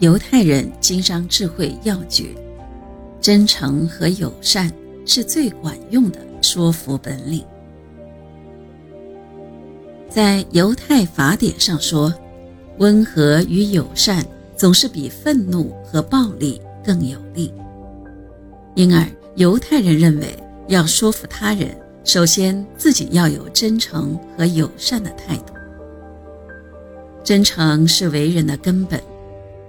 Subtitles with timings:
[0.00, 2.28] 犹太人经商智慧要诀：
[3.20, 4.72] 真诚和友善
[5.04, 7.44] 是最管用的说服本领。
[10.08, 12.12] 在犹太法典上说，
[12.78, 14.24] 温和与友善
[14.56, 17.52] 总是比愤怒和暴力更有利。
[18.74, 19.06] 因而，
[19.36, 20.34] 犹太人认为
[20.68, 25.52] 要说服他人，首先自己要有真诚和友善的态度。
[27.22, 28.98] 真诚是为人的根本。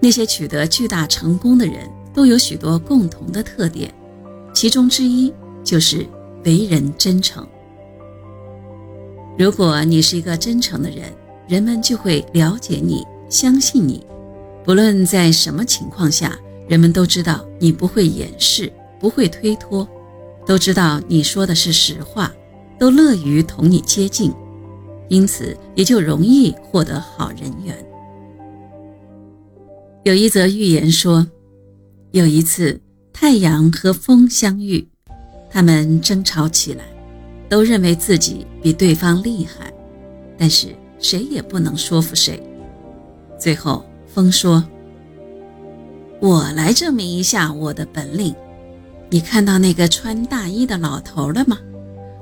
[0.00, 3.92] 那些取得巨大成功的人都有许多共同的特点，
[4.54, 5.32] 其中之一
[5.64, 6.06] 就是
[6.44, 7.46] 为人真诚。
[9.38, 11.12] 如果你是一个真诚的人，
[11.46, 14.04] 人们就会了解你，相信你。
[14.64, 16.36] 不论在什么情况下，
[16.68, 19.86] 人们都知道你不会掩饰，不会推脱，
[20.44, 22.32] 都知道你说的是实话，
[22.78, 24.32] 都乐于同你接近，
[25.08, 27.85] 因此也就容易获得好人缘。
[30.06, 31.26] 有一则寓言说，
[32.12, 32.80] 有一次
[33.12, 34.86] 太阳和风相遇，
[35.50, 36.84] 他们争吵起来。
[37.48, 39.72] 都认为自己比对方厉害，
[40.38, 40.68] 但是
[41.00, 42.40] 谁也不能说服谁。
[43.36, 44.64] 最后，风说
[46.22, 48.32] ：“我来证明一下我的本领。
[49.10, 51.58] 你看到那个穿大衣的老头了吗？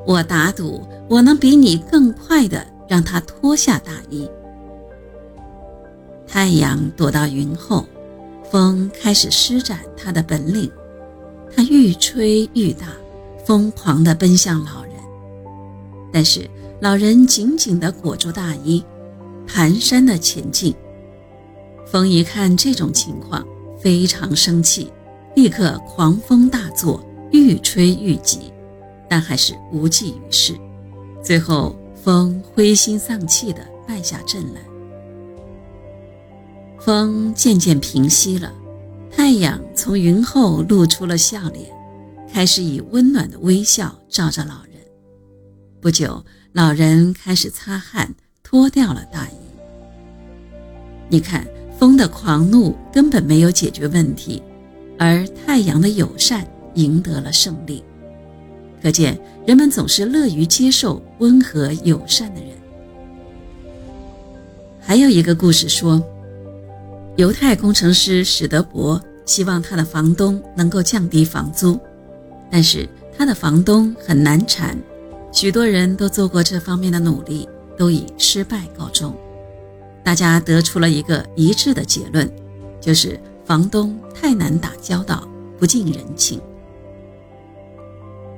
[0.07, 4.27] 我打赌，我能比你更快的让他脱下大衣。”
[6.35, 7.87] 太阳躲到云后，
[8.51, 10.69] 风开始施展他的本领，
[11.55, 12.89] 他愈吹愈大，
[13.47, 14.95] 疯狂地奔向老人。
[16.13, 18.85] 但是老人紧紧地裹住大衣，
[19.47, 20.75] 蹒跚地前进。
[21.87, 23.47] 风一看这种情况，
[23.79, 24.93] 非常生气，
[25.37, 28.53] 立刻狂风大作，愈吹愈急，
[29.09, 30.53] 但还是无济于事。
[31.23, 34.61] 最后，风灰心丧气地败下阵来。
[36.85, 38.53] 风渐渐平息了，
[39.11, 41.65] 太阳从云后露出了笑脸，
[42.31, 44.75] 开始以温暖的微笑照着老人。
[45.81, 49.35] 不久，老人开始擦汗，脱掉了大衣。
[51.09, 51.47] 你看，
[51.79, 54.43] 风的狂怒根本没有解决问题，
[54.99, 57.83] 而太阳的友善赢得了胜利。
[58.83, 62.51] 可见，人们总是乐于接受温和友善的人。
[64.79, 65.99] 还有一个故事说，
[67.17, 71.79] 犹太工程师史德伯希望他的房东能够降低房租，
[72.51, 74.77] 但是他的房东很难缠。
[75.31, 77.49] 许多人都做过这方面的努力，
[77.79, 79.15] 都以失败告终。
[80.03, 82.29] 大家得出了一个一致的结论，
[82.81, 85.27] 就是房东太难打交道，
[85.57, 86.41] 不近人情。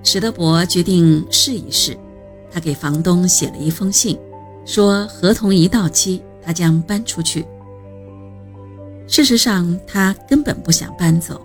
[0.03, 1.97] 史德伯决定试一试，
[2.51, 4.19] 他给房东写了一封信，
[4.67, 7.47] 说合同一到期，他将搬出去。
[9.07, 11.41] 事实上，他根本不想搬走。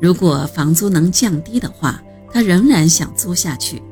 [0.00, 3.82] 如果房租能降低的话，他仍然想租下去。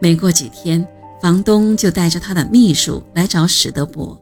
[0.00, 0.86] 没过几天，
[1.20, 4.20] 房东就带着他的秘书来找史德伯。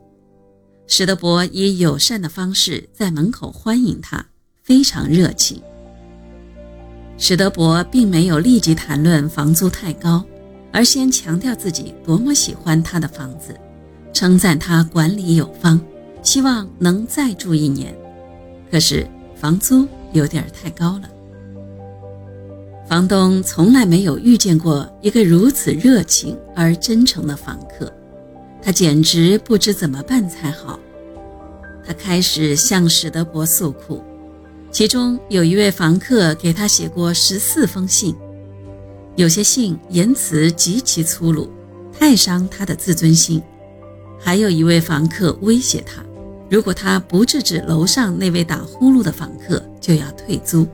[0.87, 4.25] 史德伯以友善的方式在门口欢迎他，
[4.63, 5.63] 非常热情。
[7.17, 10.25] 史德伯并没有立即谈论房租太高，
[10.73, 13.55] 而先强调自己多么喜欢他的房子，
[14.13, 15.81] 称赞他管理有方，
[16.23, 17.95] 希望能再住一年。
[18.71, 21.09] 可是房租有点太高了。
[22.89, 27.93] 房东从来没有遇见过一个如此热情而真诚的房客，
[28.63, 30.81] 他简直不知怎么办才好。
[31.87, 34.03] 他开始向史德伯诉苦，
[34.71, 38.15] 其中有一位房客给他写过十四封信，
[39.17, 41.51] 有些信言辞极其粗鲁，
[41.93, 43.41] 太伤他的自尊心；
[44.19, 46.03] 还有一位房客威胁他，
[46.51, 50.67] 如果他不制止楼上那位打呼噜的房客，就要退租。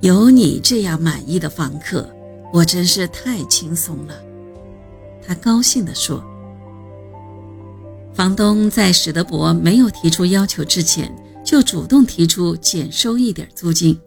[0.00, 2.08] 有你这样满意的房客，
[2.52, 4.14] 我真是太轻松了。”
[5.24, 6.22] 他高兴地说。
[8.12, 11.10] 房东在史德伯没有提出要求之前，
[11.44, 13.98] 就主动提出减收一点租金。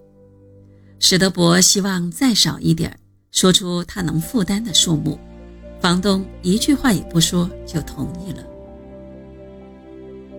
[1.00, 2.96] 史德伯希望再少一点，
[3.32, 5.18] 说出他能负担的数目。
[5.80, 8.44] 房东一句话也不说就同意了。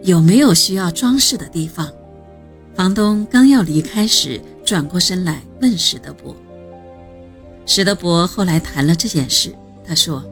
[0.07, 1.93] 有没有需要装饰的地方？
[2.75, 4.41] 房东刚要离开时。
[4.67, 6.35] 转过身来问史德伯。
[7.67, 9.55] 史德伯后来谈了这件事，
[9.85, 10.25] 他说：“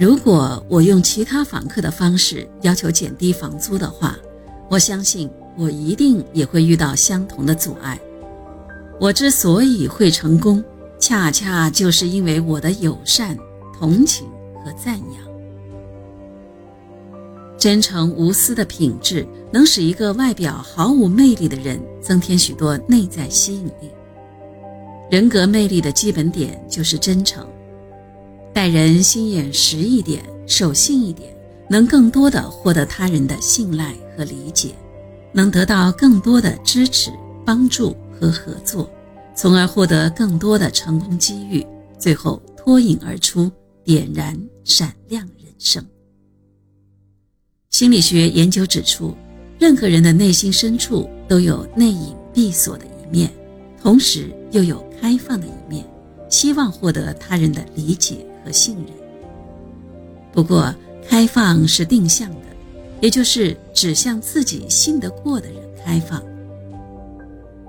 [0.00, 4.16] 如果我用其他访客的方式要求减低房租的话，
[4.70, 8.00] 我相信我一定也会遇到相同的阻碍。
[8.98, 10.64] 我之所以会成功，
[10.98, 13.36] 恰恰就是因为我的友善、
[13.78, 14.26] 同情
[14.64, 15.24] 和赞扬。”
[17.64, 23.90] 真诚无私的品质能使一个外表毫无魅力的人增添许多内在吸引力。
[25.10, 27.42] 人格魅力的基本点就是真诚，
[28.52, 31.34] 待人心眼实一点、守信一点，
[31.66, 34.74] 能更多的获得他人的信赖和理解，
[35.32, 37.10] 能得到更多的支持、
[37.46, 38.90] 帮助和合作，
[39.34, 41.66] 从而获得更多的成功机遇，
[41.98, 43.50] 最后脱颖而出，
[43.82, 45.82] 点燃闪亮人生。
[47.74, 49.12] 心理学研究指出，
[49.58, 53.28] 任何人的内心深处都有内隐闭锁的一面，
[53.82, 55.84] 同时又有开放的一面，
[56.30, 58.86] 希望获得他人的理解和信任。
[60.32, 60.72] 不过，
[61.08, 62.46] 开放是定向的，
[63.00, 66.22] 也就是指向自己信得过的人开放。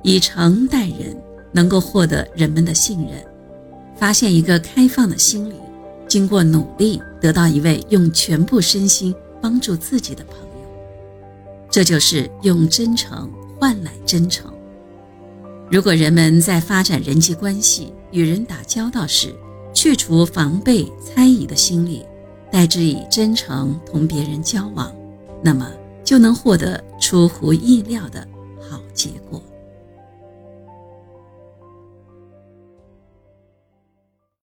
[0.03, 1.19] 以诚待人，
[1.51, 3.25] 能够获得人们的信任。
[3.95, 5.55] 发现一个开放的心理，
[6.07, 9.11] 经过努力，得到一位用全部身心。
[9.45, 10.67] 帮助自己的朋友，
[11.69, 14.51] 这就是用真诚换来真诚。
[15.69, 19.35] 如果人们在发展人际关系、与人打交道时，
[19.71, 22.03] 去除防备、猜疑的心理，
[22.51, 24.91] 代之以真诚同别人交往，
[25.43, 25.71] 那么
[26.03, 28.27] 就能获得出乎意料的
[28.67, 29.39] 好结果。